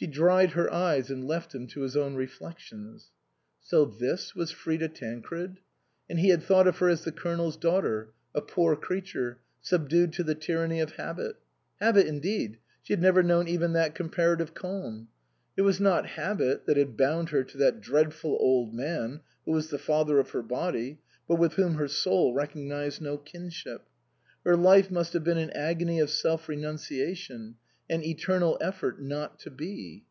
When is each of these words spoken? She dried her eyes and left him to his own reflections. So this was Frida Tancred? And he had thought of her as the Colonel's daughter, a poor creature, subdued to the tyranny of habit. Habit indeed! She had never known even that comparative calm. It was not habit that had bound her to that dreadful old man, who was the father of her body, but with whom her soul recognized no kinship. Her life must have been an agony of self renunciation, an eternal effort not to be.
She 0.00 0.06
dried 0.06 0.50
her 0.52 0.72
eyes 0.72 1.10
and 1.10 1.26
left 1.26 1.52
him 1.52 1.66
to 1.66 1.80
his 1.80 1.96
own 1.96 2.14
reflections. 2.14 3.10
So 3.60 3.84
this 3.84 4.32
was 4.32 4.52
Frida 4.52 4.90
Tancred? 4.90 5.58
And 6.08 6.20
he 6.20 6.28
had 6.28 6.40
thought 6.40 6.68
of 6.68 6.78
her 6.78 6.88
as 6.88 7.02
the 7.02 7.10
Colonel's 7.10 7.56
daughter, 7.56 8.12
a 8.32 8.40
poor 8.40 8.76
creature, 8.76 9.40
subdued 9.60 10.12
to 10.12 10.22
the 10.22 10.36
tyranny 10.36 10.78
of 10.78 10.92
habit. 10.92 11.40
Habit 11.80 12.06
indeed! 12.06 12.58
She 12.84 12.92
had 12.92 13.02
never 13.02 13.24
known 13.24 13.48
even 13.48 13.72
that 13.72 13.96
comparative 13.96 14.54
calm. 14.54 15.08
It 15.56 15.62
was 15.62 15.80
not 15.80 16.06
habit 16.10 16.66
that 16.66 16.76
had 16.76 16.96
bound 16.96 17.30
her 17.30 17.42
to 17.42 17.58
that 17.58 17.80
dreadful 17.80 18.36
old 18.38 18.72
man, 18.72 19.22
who 19.46 19.50
was 19.50 19.70
the 19.70 19.78
father 19.78 20.20
of 20.20 20.30
her 20.30 20.42
body, 20.42 21.00
but 21.26 21.40
with 21.40 21.54
whom 21.54 21.74
her 21.74 21.88
soul 21.88 22.32
recognized 22.34 23.00
no 23.02 23.18
kinship. 23.18 23.88
Her 24.44 24.56
life 24.56 24.92
must 24.92 25.12
have 25.14 25.24
been 25.24 25.38
an 25.38 25.50
agony 25.56 25.98
of 25.98 26.08
self 26.10 26.48
renunciation, 26.48 27.56
an 27.90 28.04
eternal 28.04 28.58
effort 28.60 29.00
not 29.00 29.38
to 29.38 29.50
be. 29.50 30.04